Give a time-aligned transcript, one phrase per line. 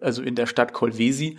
[0.00, 1.38] also in der Stadt Kolwesi,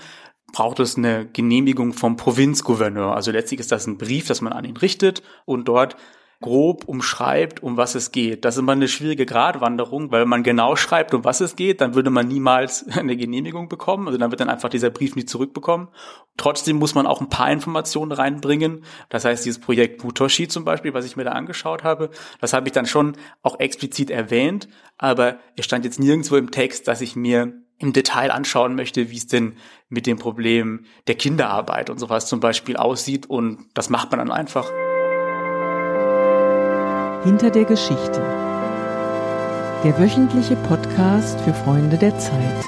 [0.51, 3.15] braucht es eine Genehmigung vom Provinzgouverneur.
[3.15, 5.95] Also letztlich ist das ein Brief, das man an ihn richtet und dort
[6.41, 8.45] grob umschreibt, um was es geht.
[8.45, 11.95] Das ist immer eine schwierige Gratwanderung, weil man genau schreibt, um was es geht, dann
[11.95, 14.07] würde man niemals eine Genehmigung bekommen.
[14.07, 15.89] Also dann wird dann einfach dieser Brief nicht zurückbekommen.
[16.37, 18.85] Trotzdem muss man auch ein paar Informationen reinbringen.
[19.09, 22.67] Das heißt, dieses Projekt Mutoshi zum Beispiel, was ich mir da angeschaut habe, das habe
[22.69, 27.17] ich dann schon auch explizit erwähnt, aber es stand jetzt nirgendwo im Text, dass ich
[27.17, 29.55] mir im Detail anschauen möchte, wie es denn
[29.87, 33.25] mit dem Problem der Kinderarbeit und sowas zum Beispiel aussieht.
[33.25, 34.69] Und das macht man dann einfach.
[37.23, 38.21] Hinter der Geschichte.
[39.83, 42.65] Der wöchentliche Podcast für Freunde der Zeit.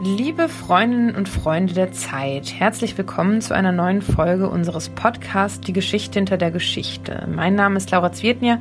[0.00, 5.72] Liebe Freundinnen und Freunde der Zeit, herzlich willkommen zu einer neuen Folge unseres Podcasts Die
[5.72, 7.28] Geschichte hinter der Geschichte.
[7.32, 8.60] Mein Name ist Laura Zwietnier,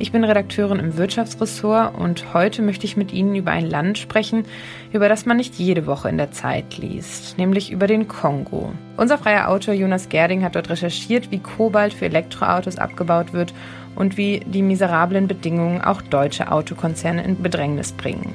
[0.00, 4.44] ich bin Redakteurin im Wirtschaftsressort und heute möchte ich mit Ihnen über ein Land sprechen,
[4.92, 8.72] über das man nicht jede Woche in der Zeit liest, nämlich über den Kongo.
[8.96, 13.54] Unser freier Autor Jonas Gerding hat dort recherchiert, wie Kobalt für Elektroautos abgebaut wird
[13.94, 18.34] und wie die miserablen Bedingungen auch deutsche Autokonzerne in Bedrängnis bringen.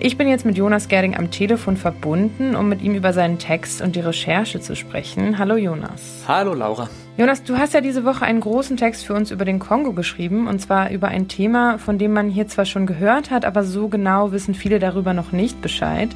[0.00, 3.82] Ich bin jetzt mit Jonas Gerding am Telefon verbunden, um mit ihm über seinen Text
[3.82, 5.38] und die Recherche zu sprechen.
[5.38, 6.22] Hallo Jonas.
[6.28, 6.88] Hallo Laura.
[7.16, 10.46] Jonas, du hast ja diese Woche einen großen Text für uns über den Kongo geschrieben,
[10.46, 13.88] und zwar über ein Thema, von dem man hier zwar schon gehört hat, aber so
[13.88, 16.10] genau wissen viele darüber noch nicht Bescheid.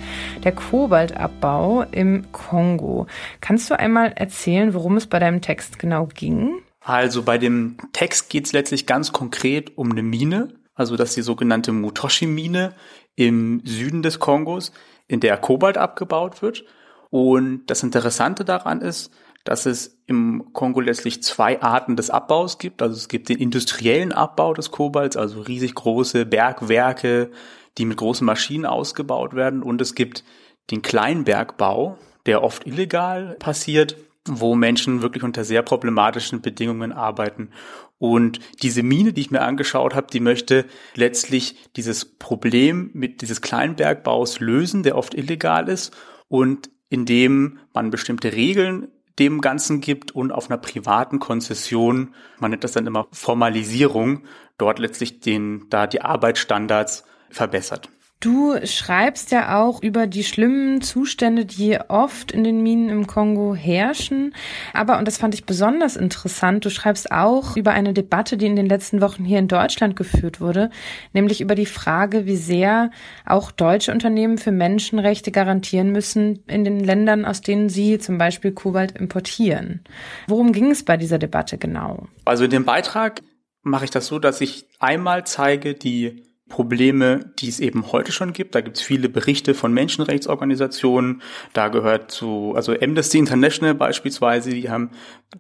[0.44, 3.08] Der Kobaltabbau im Kongo.
[3.40, 6.60] Kannst du einmal erzählen, worum es bei deinem Text genau ging?
[6.84, 11.16] Also bei dem Text geht es letztlich ganz konkret um eine Mine, also das ist
[11.16, 12.72] die sogenannte Mutoshi-Mine
[13.16, 14.72] im Süden des Kongos,
[15.08, 16.64] in der Kobalt abgebaut wird.
[17.10, 19.12] Und das Interessante daran ist,
[19.44, 22.80] dass es im Kongo letztlich zwei Arten des Abbaus gibt.
[22.80, 27.30] Also es gibt den industriellen Abbau des Kobalts, also riesig große Bergwerke,
[27.78, 29.62] die mit großen Maschinen ausgebaut werden.
[29.62, 30.24] Und es gibt
[30.70, 37.50] den Kleinbergbau, der oft illegal passiert, wo Menschen wirklich unter sehr problematischen Bedingungen arbeiten.
[37.98, 43.40] Und diese Mine, die ich mir angeschaut habe, die möchte letztlich dieses Problem mit dieses
[43.40, 45.96] Kleinbergbaus lösen, der oft illegal ist
[46.28, 48.88] und indem man bestimmte Regeln
[49.18, 54.24] dem Ganzen gibt und auf einer privaten Konzession, man nennt das dann immer Formalisierung,
[54.58, 57.90] dort letztlich den, da die Arbeitsstandards verbessert.
[58.22, 63.52] Du schreibst ja auch über die schlimmen Zustände, die oft in den Minen im Kongo
[63.56, 64.32] herrschen.
[64.72, 68.54] Aber, und das fand ich besonders interessant, du schreibst auch über eine Debatte, die in
[68.54, 70.70] den letzten Wochen hier in Deutschland geführt wurde,
[71.12, 72.92] nämlich über die Frage, wie sehr
[73.26, 78.52] auch deutsche Unternehmen für Menschenrechte garantieren müssen in den Ländern, aus denen sie zum Beispiel
[78.52, 79.82] Kobalt importieren.
[80.28, 82.06] Worum ging es bei dieser Debatte genau?
[82.24, 83.20] Also in dem Beitrag
[83.62, 88.32] mache ich das so, dass ich einmal zeige die Probleme, die es eben heute schon
[88.32, 88.54] gibt.
[88.54, 91.22] Da gibt es viele Berichte von Menschenrechtsorganisationen.
[91.52, 94.90] Da gehört zu, also Amnesty International beispielsweise, die haben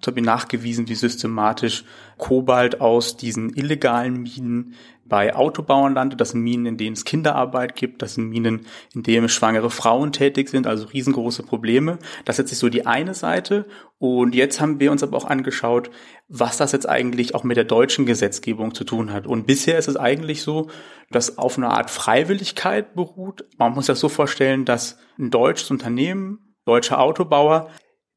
[0.00, 1.84] zum Beispiel nachgewiesen, wie systematisch
[2.16, 4.74] Kobalt aus diesen illegalen Minen
[5.12, 6.22] bei Autobauern landet.
[6.22, 8.00] Das sind Minen, in denen es Kinderarbeit gibt.
[8.00, 8.64] Das sind Minen,
[8.94, 10.66] in denen schwangere Frauen tätig sind.
[10.66, 11.98] Also riesengroße Probleme.
[12.24, 13.66] Das ist jetzt so die eine Seite.
[13.98, 15.90] Und jetzt haben wir uns aber auch angeschaut,
[16.28, 19.26] was das jetzt eigentlich auch mit der deutschen Gesetzgebung zu tun hat.
[19.26, 20.70] Und bisher ist es eigentlich so,
[21.10, 23.44] dass auf einer Art Freiwilligkeit beruht.
[23.58, 27.68] Man muss das so vorstellen, dass ein deutsches Unternehmen, deutscher Autobauer,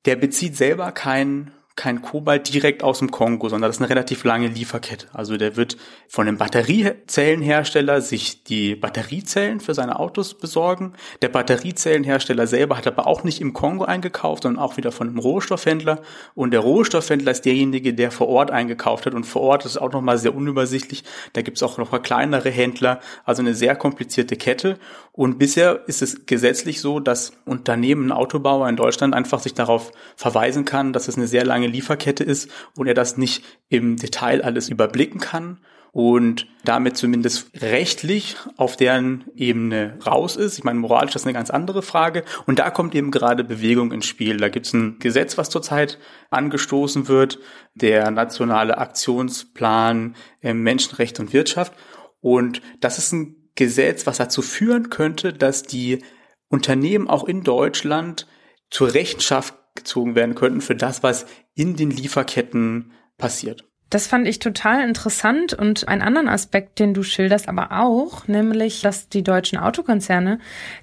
[0.05, 4.24] der bezieht selber keinen kein Kobalt direkt aus dem Kongo, sondern das ist eine relativ
[4.24, 5.08] lange Lieferkette.
[5.12, 5.75] Also der wird
[6.08, 10.94] von einem Batteriezellenhersteller sich die Batteriezellen für seine Autos besorgen.
[11.22, 15.19] Der Batteriezellenhersteller selber hat aber auch nicht im Kongo eingekauft, sondern auch wieder von einem
[15.19, 16.02] Rohstoffhändler.
[16.34, 19.14] Und der Rohstoffhändler ist derjenige, der vor Ort eingekauft hat.
[19.14, 21.03] Und vor Ort ist auch nochmal sehr unübersichtlich.
[21.34, 23.02] Da gibt es auch noch kleinere Händler.
[23.25, 24.78] Also eine sehr komplizierte Kette.
[25.12, 30.64] Und bisher ist es gesetzlich so, dass Unternehmen, Autobauer in Deutschland einfach sich darauf verweisen
[30.64, 34.44] kann, dass es eine sehr lange lange Lieferkette ist und er das nicht im Detail
[34.44, 35.59] alles überblicken kann
[35.92, 40.58] und damit zumindest rechtlich auf deren Ebene raus ist.
[40.58, 42.26] Ich meine, moralisch das ist eine ganz andere Frage.
[42.46, 44.35] Und da kommt eben gerade Bewegung ins Spiel.
[44.38, 45.97] Da gibt es ein Gesetz, was zurzeit
[46.32, 47.40] angestoßen wird,
[47.76, 51.73] der nationale Aktionsplan Menschenrecht und Wirtschaft.
[52.20, 56.03] Und das ist ein Gesetz, was dazu führen könnte, dass die
[56.50, 58.28] Unternehmen auch in Deutschland
[58.70, 63.66] zur Rechenschaft gezogen werden könnten für das, was in den Lieferketten passiert.
[63.91, 68.81] Das fand ich total interessant und einen anderen Aspekt, den du schilderst, aber auch, nämlich,
[68.81, 70.39] dass die deutschen Autokonzerne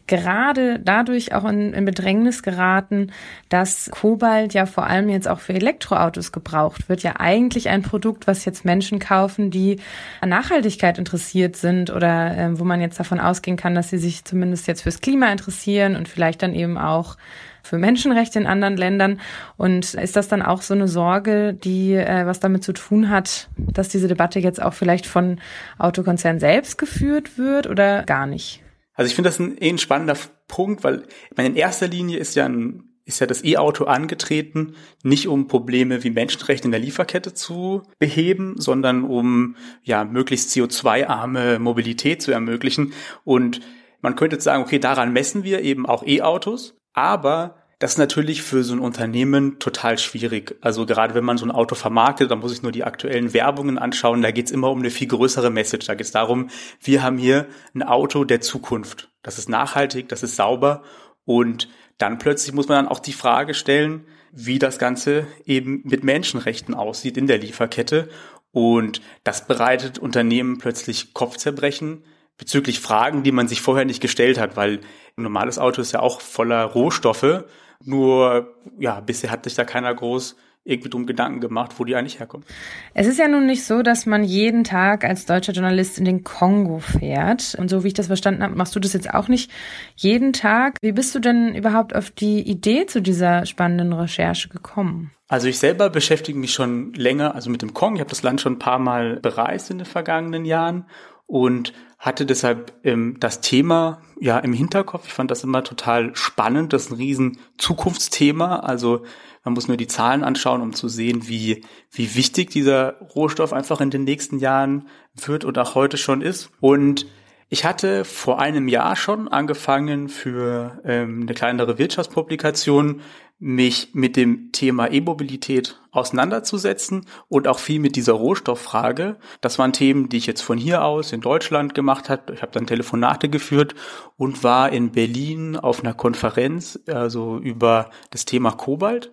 [0.07, 3.11] gerade dadurch auch in, in Bedrängnis geraten,
[3.49, 7.03] dass Kobalt ja vor allem jetzt auch für Elektroautos gebraucht wird.
[7.03, 9.81] Ja eigentlich ein Produkt, was jetzt Menschen kaufen, die
[10.21, 14.25] an Nachhaltigkeit interessiert sind oder äh, wo man jetzt davon ausgehen kann, dass sie sich
[14.25, 17.17] zumindest jetzt fürs Klima interessieren und vielleicht dann eben auch
[17.63, 19.21] für Menschenrechte in anderen Ländern.
[19.57, 23.49] Und ist das dann auch so eine Sorge, die äh, was damit zu tun hat,
[23.57, 25.41] dass diese Debatte jetzt auch vielleicht von
[25.79, 28.63] Autokonzernen selbst geführt wird oder gar nicht?
[28.95, 30.17] Also ich finde das ein, eh ein spannender
[30.49, 34.75] Punkt, weil ich meine, in erster Linie ist ja ein ist ja das E-Auto angetreten,
[35.03, 41.59] nicht um Probleme wie Menschenrechte in der Lieferkette zu beheben, sondern um ja möglichst CO2-arme
[41.59, 42.93] Mobilität zu ermöglichen.
[43.25, 43.61] Und
[44.03, 48.43] man könnte jetzt sagen, okay, daran messen wir eben auch E-Autos, aber das ist natürlich
[48.43, 50.55] für so ein Unternehmen total schwierig.
[50.61, 53.77] Also gerade wenn man so ein Auto vermarktet, dann muss ich nur die aktuellen Werbungen
[53.77, 54.23] anschauen.
[54.23, 55.89] Da geht's immer um eine viel größere Message.
[55.89, 56.49] Da geht's darum,
[56.81, 59.11] wir haben hier ein Auto der Zukunft.
[59.25, 60.85] Das ist nachhaltig, das ist sauber.
[61.25, 61.69] Und
[61.99, 66.75] dann plötzlich muss man dann auch die Frage stellen, wie das Ganze eben mit Menschenrechten
[66.75, 68.09] aussieht in der Lieferkette.
[68.53, 72.05] Und das bereitet Unternehmen plötzlich Kopfzerbrechen,
[72.39, 74.81] bezüglich Fragen, die man sich vorher nicht gestellt hat, weil
[75.17, 77.45] ein normales Auto ist ja auch voller Rohstoffe.
[77.85, 82.21] Nur, ja, bisher hat sich da keiner groß irgendwie drum Gedanken gemacht, wo die eigentlich
[82.21, 82.47] herkommen.
[82.95, 86.23] Es ist ja nun nicht so, dass man jeden Tag als deutscher Journalist in den
[86.23, 87.57] Kongo fährt.
[87.59, 89.51] Und so wie ich das verstanden habe, machst du das jetzt auch nicht
[89.97, 90.77] jeden Tag.
[90.81, 95.11] Wie bist du denn überhaupt auf die Idee zu dieser spannenden Recherche gekommen?
[95.29, 97.97] Also ich selber beschäftige mich schon länger, also mit dem Kongo.
[97.97, 100.85] Ich habe das Land schon ein paar Mal bereist in den vergangenen Jahren
[101.33, 105.07] und hatte deshalb ähm, das Thema ja im Hinterkopf.
[105.07, 106.75] Ich fand das immer total spannend.
[106.75, 108.57] Das ist ein riesen Zukunftsthema.
[108.57, 109.05] Also
[109.43, 113.81] man muss nur die Zahlen anschauen, um zu sehen, wie, wie wichtig dieser Rohstoff einfach
[113.81, 116.51] in den nächsten Jahren wird und auch heute schon ist.
[116.61, 117.07] Und
[117.49, 123.01] ich hatte vor einem Jahr schon angefangen für ähm, eine kleinere Wirtschaftspublikation
[123.45, 129.17] mich mit dem Thema E-Mobilität auseinanderzusetzen und auch viel mit dieser Rohstofffrage.
[129.41, 132.35] Das waren Themen, die ich jetzt von hier aus in Deutschland gemacht habe.
[132.35, 133.75] Ich habe dann Telefonate geführt
[134.17, 139.11] und war in Berlin auf einer Konferenz, also über das Thema Kobalt.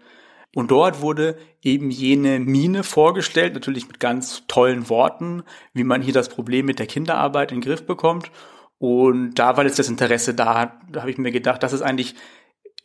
[0.54, 5.42] Und dort wurde eben jene Mine vorgestellt, natürlich mit ganz tollen Worten,
[5.74, 8.30] wie man hier das Problem mit der Kinderarbeit in den Griff bekommt.
[8.78, 10.80] Und da war jetzt das Interesse da.
[10.92, 12.14] Da habe ich mir gedacht, das ist eigentlich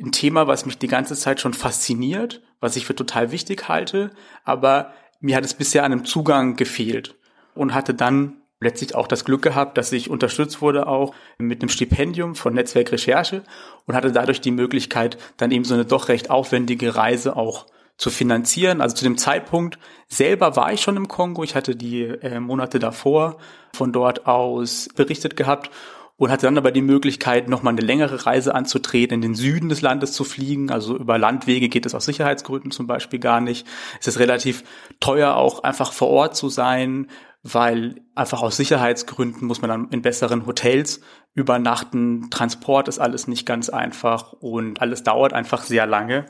[0.00, 4.11] ein Thema, was mich die ganze Zeit schon fasziniert, was ich für total wichtig halte,
[4.44, 7.14] aber mir hat es bisher an einem Zugang gefehlt
[7.55, 11.69] und hatte dann letztlich auch das Glück gehabt, dass ich unterstützt wurde auch mit einem
[11.69, 13.44] Stipendium von Netzwerk Recherche
[13.87, 18.11] und hatte dadurch die Möglichkeit, dann eben so eine doch recht aufwendige Reise auch zu
[18.11, 18.81] finanzieren.
[18.81, 21.44] Also zu dem Zeitpunkt selber war ich schon im Kongo.
[21.44, 23.37] Ich hatte die äh, Monate davor
[23.73, 25.70] von dort aus berichtet gehabt
[26.17, 29.83] und hatte dann aber die Möglichkeit, nochmal eine längere Reise anzutreten, in den Süden des
[29.83, 30.71] Landes zu fliegen.
[30.71, 33.67] Also über Landwege geht es aus Sicherheitsgründen zum Beispiel gar nicht.
[34.01, 34.63] Es ist relativ
[35.01, 37.09] teuer, auch einfach vor Ort zu sein,
[37.43, 41.01] weil einfach aus Sicherheitsgründen muss man dann in besseren Hotels
[41.35, 42.31] übernachten.
[42.31, 46.27] Transport ist alles nicht ganz einfach und alles dauert einfach sehr lange.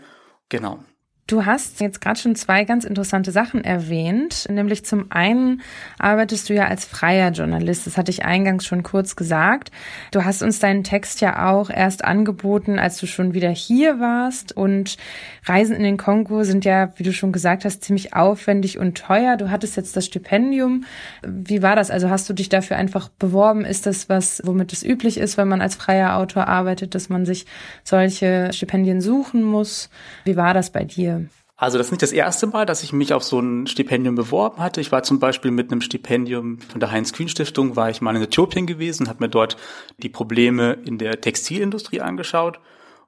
[0.48, 0.82] Genau.
[1.26, 5.62] Du hast jetzt gerade schon zwei ganz interessante Sachen erwähnt, nämlich zum einen
[5.98, 9.70] arbeitest du ja als freier Journalist, das hatte ich eingangs schon kurz gesagt.
[10.10, 14.54] Du hast uns deinen Text ja auch erst angeboten, als du schon wieder hier warst
[14.54, 14.98] und
[15.46, 19.38] Reisen in den Kongo sind ja, wie du schon gesagt hast, ziemlich aufwendig und teuer.
[19.38, 20.84] Du hattest jetzt das Stipendium.
[21.22, 21.90] Wie war das?
[21.90, 23.64] Also hast du dich dafür einfach beworben?
[23.64, 27.24] Ist das was, womit es üblich ist, wenn man als freier Autor arbeitet, dass man
[27.24, 27.46] sich
[27.82, 29.88] solche Stipendien suchen muss?
[30.24, 31.23] Wie war das bei dir?
[31.56, 34.58] Also das ist nicht das erste Mal, dass ich mich auf so ein Stipendium beworben
[34.58, 34.80] hatte.
[34.80, 38.66] Ich war zum Beispiel mit einem Stipendium von der Heinz-Kühn-Stiftung, war ich mal in Äthiopien
[38.66, 39.56] gewesen, habe mir dort
[39.98, 42.58] die Probleme in der Textilindustrie angeschaut.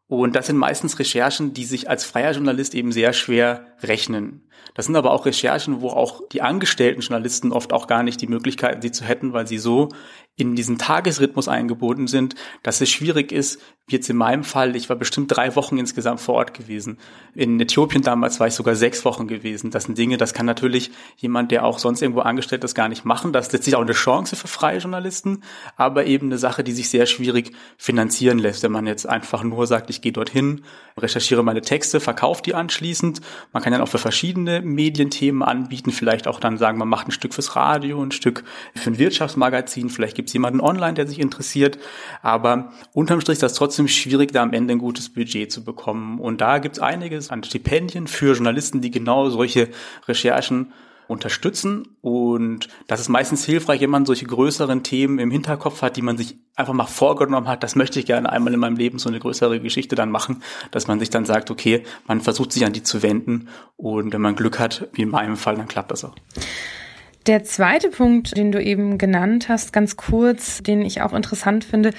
[0.08, 4.48] Und das sind meistens Recherchen, die sich als freier Journalist eben sehr schwer rechnen.
[4.74, 8.28] Das sind aber auch Recherchen, wo auch die angestellten Journalisten oft auch gar nicht die
[8.28, 9.88] Möglichkeiten, sie zu hätten, weil sie so
[10.36, 14.96] in diesen Tagesrhythmus eingebunden sind, dass es schwierig ist, jetzt in meinem Fall, ich war
[14.96, 16.98] bestimmt drei Wochen insgesamt vor Ort gewesen.
[17.34, 19.70] In Äthiopien damals war ich sogar sechs Wochen gewesen.
[19.70, 23.04] Das sind Dinge, das kann natürlich jemand, der auch sonst irgendwo angestellt ist, gar nicht
[23.04, 23.32] machen.
[23.32, 25.44] Das ist letztlich auch eine Chance für freie Journalisten,
[25.76, 29.68] aber eben eine Sache, die sich sehr schwierig finanzieren lässt, wenn man jetzt einfach nur
[29.68, 30.62] sagt, ich gehe dorthin,
[30.98, 33.20] recherchiere meine Texte, verkaufe die anschließend.
[33.52, 37.12] Man kann dann auch für verschiedene Medienthemen anbieten, vielleicht auch dann sagen, man macht ein
[37.12, 38.42] Stück fürs Radio, ein Stück
[38.74, 41.78] für ein Wirtschaftsmagazin, vielleicht gibt es jemanden online, der sich interessiert.
[42.22, 46.20] Aber unterm Strich ist das trotzdem schwierig, da am Ende ein gutes Budget zu bekommen.
[46.20, 49.68] Und da gibt es einiges an Stipendien für Journalisten, die genau solche
[50.06, 50.72] Recherchen
[51.08, 51.96] unterstützen.
[52.00, 56.16] Und das ist meistens hilfreich, wenn man solche größeren Themen im Hinterkopf hat, die man
[56.16, 59.20] sich einfach mal vorgenommen hat, das möchte ich gerne einmal in meinem Leben so eine
[59.20, 62.82] größere Geschichte dann machen, dass man sich dann sagt, okay, man versucht sich an die
[62.82, 66.14] zu wenden und wenn man Glück hat, wie in meinem Fall, dann klappt das auch.
[67.26, 71.92] Der zweite Punkt, den du eben genannt hast, ganz kurz, den ich auch interessant finde,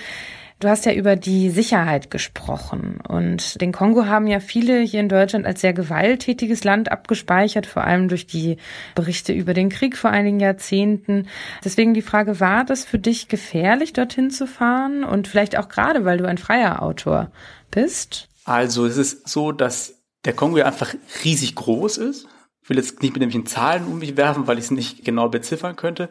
[0.60, 5.08] Du hast ja über die Sicherheit gesprochen und den Kongo haben ja viele hier in
[5.08, 8.58] Deutschland als sehr gewalttätiges Land abgespeichert, vor allem durch die
[8.96, 11.28] Berichte über den Krieg vor einigen Jahrzehnten.
[11.64, 16.06] Deswegen die Frage, war das für dich gefährlich, dorthin zu fahren und vielleicht auch gerade,
[16.06, 17.30] weil du ein freier Autor
[17.70, 18.28] bist?
[18.44, 22.28] Also es ist so, dass der Kongo ja einfach riesig groß ist.
[22.68, 25.30] Ich will jetzt nicht mit nämlichen Zahlen um mich werfen, weil ich es nicht genau
[25.30, 26.10] beziffern könnte.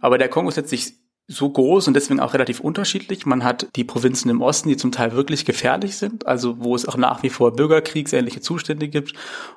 [0.00, 0.94] Aber der Kongo setzt sich
[1.26, 3.26] so groß und deswegen auch relativ unterschiedlich.
[3.26, 6.88] Man hat die Provinzen im Osten, die zum Teil wirklich gefährlich sind, also wo es
[6.88, 9.12] auch nach wie vor bürgerkriegsähnliche Zustände gibt,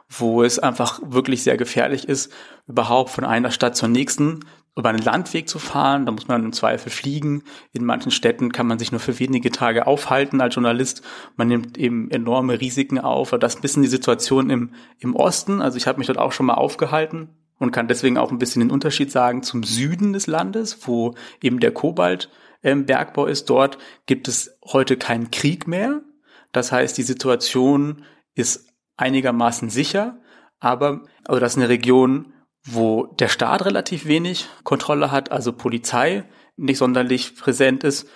[0.10, 2.34] wo es einfach wirklich sehr gefährlich ist,
[2.68, 4.42] überhaupt von einer Stadt zur nächsten
[4.76, 6.06] über einen Landweg zu fahren.
[6.06, 7.44] Da muss man im Zweifel fliegen.
[7.74, 11.02] In manchen Städten kann man sich nur für wenige Tage aufhalten als Journalist.
[11.36, 13.32] Man nimmt eben enorme Risiken auf.
[13.32, 15.62] Das ist ein bisschen die Situation im, im Osten.
[15.62, 18.62] Also ich habe mich dort auch schon mal aufgehalten und kann deswegen auch ein bisschen
[18.62, 22.30] den Unterschied sagen zum Süden des Landes, wo eben der Kobalt
[22.64, 22.86] ähm,
[23.28, 23.50] ist.
[23.50, 26.02] Dort gibt es heute keinen Krieg mehr.
[26.52, 28.04] Das heißt, die Situation
[28.36, 30.20] ist einigermaßen sicher,
[30.60, 36.24] aber also das ist eine Region, wo der Staat relativ wenig Kontrolle hat, also Polizei
[36.58, 38.08] nicht sonderlich präsent ist.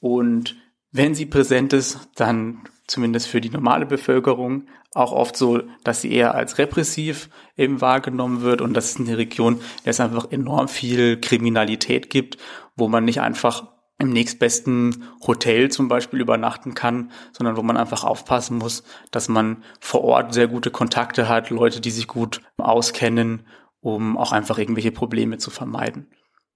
[0.00, 0.56] Und
[0.92, 6.12] wenn sie präsent ist, dann zumindest für die normale Bevölkerung auch oft so, dass sie
[6.12, 8.60] eher als repressiv eben wahrgenommen wird.
[8.60, 12.36] Und das ist eine Region, in der es einfach enorm viel Kriminalität gibt,
[12.76, 13.68] wo man nicht einfach
[13.98, 19.62] im nächstbesten Hotel zum Beispiel übernachten kann, sondern wo man einfach aufpassen muss, dass man
[19.80, 23.46] vor Ort sehr gute Kontakte hat, Leute, die sich gut auskennen,
[23.84, 26.06] um auch einfach irgendwelche Probleme zu vermeiden.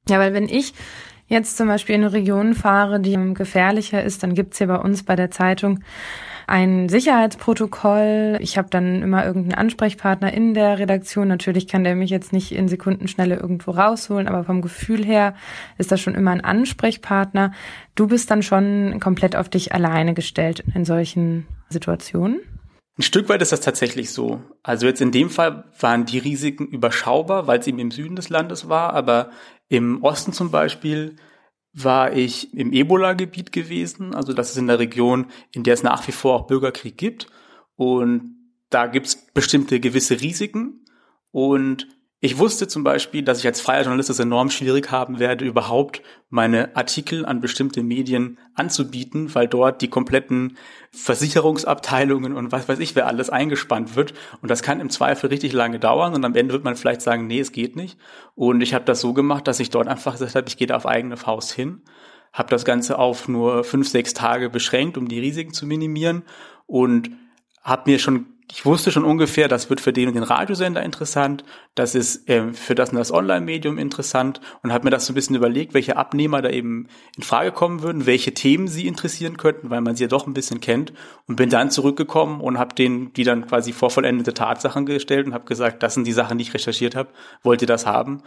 [0.09, 0.73] Ja, weil wenn ich
[1.27, 5.03] jetzt zum Beispiel in eine Region fahre, die gefährlicher ist, dann gibt's hier bei uns
[5.03, 5.81] bei der Zeitung
[6.47, 8.39] ein Sicherheitsprotokoll.
[8.41, 11.29] Ich habe dann immer irgendeinen Ansprechpartner in der Redaktion.
[11.29, 15.35] Natürlich kann der mich jetzt nicht in Sekundenschnelle irgendwo rausholen, aber vom Gefühl her
[15.77, 17.53] ist das schon immer ein Ansprechpartner.
[17.95, 22.41] Du bist dann schon komplett auf dich alleine gestellt in solchen Situationen.
[22.99, 24.43] Ein Stück weit ist das tatsächlich so.
[24.65, 28.29] Also jetzt in dem Fall waren die Risiken überschaubar, weil es eben im Süden des
[28.29, 29.31] Landes war, aber
[29.69, 31.15] im Osten zum Beispiel
[31.73, 34.15] war ich im Ebola-Gebiet gewesen.
[34.15, 37.29] Also das ist in der Region, in der es nach wie vor auch Bürgerkrieg gibt.
[37.77, 38.35] Und
[38.69, 40.85] da gibt es bestimmte gewisse Risiken.
[41.31, 41.87] Und
[42.21, 46.03] ich wusste zum Beispiel, dass ich als freier Journalist es enorm schwierig haben werde, überhaupt
[46.31, 50.57] meine Artikel an bestimmte Medien anzubieten, weil dort die kompletten
[50.91, 54.15] Versicherungsabteilungen und was weiß ich, wer alles eingespannt wird.
[54.43, 57.29] Und das kann im Zweifel richtig lange dauern und am Ende wird man vielleicht sagen,
[57.29, 57.97] nee, es geht nicht.
[58.35, 60.75] Und ich habe das so gemacht, dass ich dort einfach gesagt habe, ich gehe da
[60.75, 61.83] auf eigene Faust hin,
[62.33, 66.25] habe das Ganze auf nur fünf, sechs Tage beschränkt, um die Risiken zu minimieren
[66.67, 67.11] und
[67.63, 71.45] habe mir schon ich wusste schon ungefähr, das wird für den und den Radiosender interessant,
[71.75, 75.15] das ist ähm, für das und das Online-Medium interessant und habe mir das so ein
[75.15, 79.69] bisschen überlegt, welche Abnehmer da eben in Frage kommen würden, welche Themen sie interessieren könnten,
[79.69, 80.95] weil man sie ja doch ein bisschen kennt
[81.27, 85.35] und bin dann zurückgekommen und habe denen die dann quasi vor vollendete Tatsachen gestellt und
[85.35, 87.11] habe gesagt, das sind die Sachen, die ich recherchiert habe,
[87.43, 88.23] wollt ihr das haben?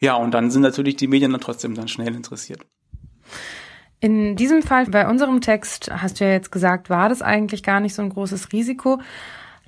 [0.00, 2.66] Ja, und dann sind natürlich die Medien dann trotzdem dann schnell interessiert.
[4.00, 7.78] In diesem Fall, bei unserem Text, hast du ja jetzt gesagt, war das eigentlich gar
[7.78, 8.98] nicht so ein großes Risiko.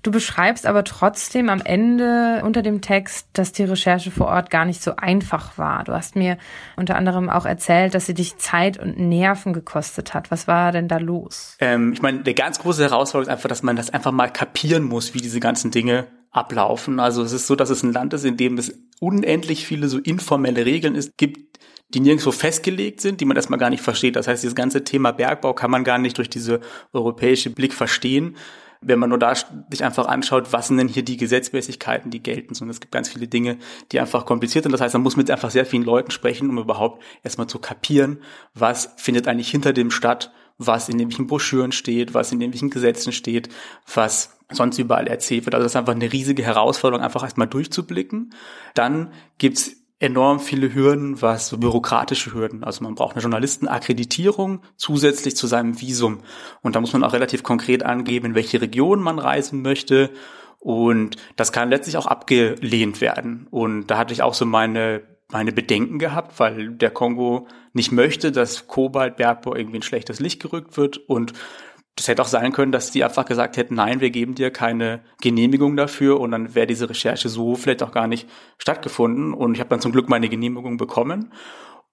[0.05, 4.67] Du beschreibst aber trotzdem am Ende unter dem Text, dass die Recherche vor Ort gar
[4.67, 5.83] nicht so einfach war.
[5.83, 6.37] Du hast mir
[6.77, 10.31] unter anderem auch erzählt, dass sie dich Zeit und Nerven gekostet hat.
[10.31, 11.57] Was war denn da los?
[11.59, 14.83] Ähm, ich meine, der ganz große Herausforderung ist einfach, dass man das einfach mal kapieren
[14.83, 17.01] muss, wie diese ganzen Dinge ablaufen.
[17.01, 19.99] Also es ist so, dass es ein Land ist, in dem es unendlich viele so
[19.99, 21.59] informelle Regeln ist, gibt,
[21.89, 24.17] die nirgendwo festgelegt sind, die man erstmal gar nicht versteht.
[24.17, 26.61] Das heißt, dieses ganze Thema Bergbau kann man gar nicht durch diese
[26.93, 28.37] europäische Blick verstehen
[28.87, 32.55] wenn man nur da sich einfach anschaut, was sind denn hier die Gesetzmäßigkeiten, die gelten,
[32.55, 33.59] sondern es gibt ganz viele Dinge,
[33.93, 34.73] die einfach kompliziert sind.
[34.73, 38.19] Das heißt, man muss mit einfach sehr vielen Leuten sprechen, um überhaupt erstmal zu kapieren,
[38.55, 43.13] was findet eigentlich hinter dem statt, was in irgendwelchen Broschüren steht, was in irgendwelchen Gesetzen
[43.13, 43.49] steht,
[43.93, 45.55] was sonst überall erzählt wird.
[45.55, 48.35] Also das ist einfach eine riesige Herausforderung, einfach erstmal durchzublicken.
[48.75, 52.65] Dann gibt's enorm viele Hürden, was so bürokratische Hürden.
[52.65, 56.21] Also man braucht eine Journalistenakkreditierung zusätzlich zu seinem Visum.
[56.63, 60.11] Und da muss man auch relativ konkret angeben, in welche Region man reisen möchte.
[60.59, 63.47] Und das kann letztlich auch abgelehnt werden.
[63.51, 68.33] Und da hatte ich auch so meine, meine Bedenken gehabt, weil der Kongo nicht möchte,
[68.33, 70.97] dass Kobaltbergbau irgendwie ein schlechtes Licht gerückt wird.
[70.97, 71.35] Und
[71.97, 75.05] das hätte auch sein können, dass die einfach gesagt hätten, nein, wir geben dir keine
[75.21, 79.33] Genehmigung dafür und dann wäre diese Recherche so vielleicht auch gar nicht stattgefunden.
[79.33, 81.33] Und ich habe dann zum Glück meine Genehmigung bekommen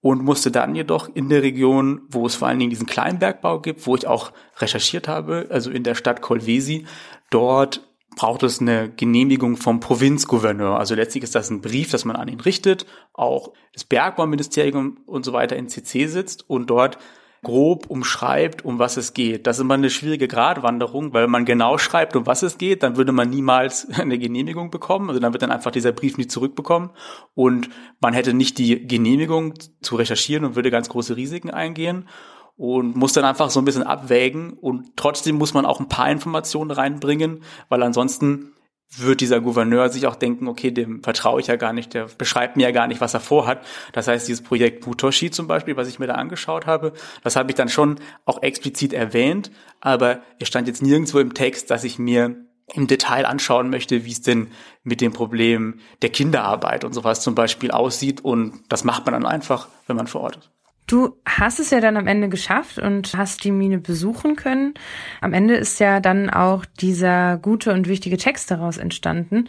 [0.00, 3.86] und musste dann jedoch in der Region, wo es vor allen Dingen diesen Kleinbergbau gibt,
[3.86, 6.86] wo ich auch recherchiert habe, also in der Stadt Kolwesi,
[7.30, 10.78] dort braucht es eine Genehmigung vom Provinzgouverneur.
[10.78, 15.24] Also letztlich ist das ein Brief, das man an ihn richtet, auch das Bergbauministerium und
[15.24, 16.98] so weiter in CC sitzt und dort
[17.42, 19.46] grob umschreibt, um was es geht.
[19.46, 22.84] Das ist immer eine schwierige Gratwanderung, weil wenn man genau schreibt, um was es geht,
[22.84, 25.08] dann würde man niemals eine Genehmigung bekommen.
[25.08, 26.90] Also dann wird dann einfach dieser Brief nicht zurückbekommen
[27.34, 27.68] und
[28.00, 32.08] man hätte nicht die Genehmigung zu recherchieren und würde ganz große Risiken eingehen
[32.56, 36.10] und muss dann einfach so ein bisschen abwägen und trotzdem muss man auch ein paar
[36.10, 38.52] Informationen reinbringen, weil ansonsten
[38.96, 42.56] wird dieser Gouverneur sich auch denken, okay, dem vertraue ich ja gar nicht, der beschreibt
[42.56, 43.64] mir ja gar nicht, was er vorhat.
[43.92, 47.50] Das heißt, dieses Projekt Mutoshi zum Beispiel, was ich mir da angeschaut habe, das habe
[47.50, 47.96] ich dann schon
[48.26, 52.36] auch explizit erwähnt, aber es stand jetzt nirgendwo im Text, dass ich mir
[52.74, 54.48] im Detail anschauen möchte, wie es denn
[54.82, 58.22] mit dem Problem der Kinderarbeit und sowas zum Beispiel aussieht.
[58.22, 60.50] Und das macht man dann einfach, wenn man vor Ort ist.
[60.92, 64.74] Du hast es ja dann am Ende geschafft und hast die Mine besuchen können.
[65.22, 69.48] Am Ende ist ja dann auch dieser gute und wichtige Text daraus entstanden.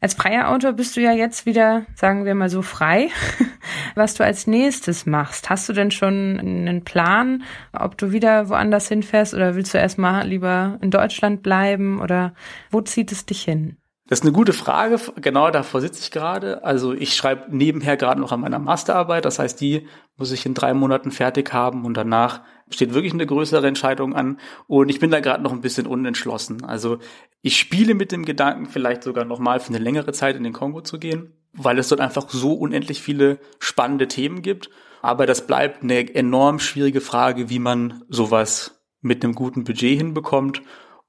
[0.00, 3.10] Als freier Autor bist du ja jetzt wieder, sagen wir mal so, frei,
[3.94, 5.50] was du als nächstes machst.
[5.50, 7.42] Hast du denn schon einen Plan,
[7.74, 12.32] ob du wieder woanders hinfährst oder willst du erstmal lieber in Deutschland bleiben oder
[12.70, 13.76] wo zieht es dich hin?
[14.10, 14.98] Das ist eine gute Frage.
[15.20, 16.64] Genau davor sitze ich gerade.
[16.64, 19.24] Also ich schreibe nebenher gerade noch an meiner Masterarbeit.
[19.24, 19.86] Das heißt, die
[20.16, 24.40] muss ich in drei Monaten fertig haben und danach steht wirklich eine größere Entscheidung an.
[24.66, 26.64] Und ich bin da gerade noch ein bisschen unentschlossen.
[26.64, 26.98] Also
[27.40, 30.52] ich spiele mit dem Gedanken, vielleicht sogar noch mal für eine längere Zeit in den
[30.52, 34.70] Kongo zu gehen, weil es dort einfach so unendlich viele spannende Themen gibt.
[35.02, 40.62] Aber das bleibt eine enorm schwierige Frage, wie man sowas mit einem guten Budget hinbekommt.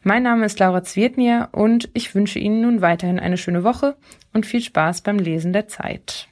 [0.05, 3.95] Mein Name ist Laura Zwietnier und ich wünsche Ihnen nun weiterhin eine schöne Woche
[4.33, 6.25] und viel Spaß beim Lesen der Zeit.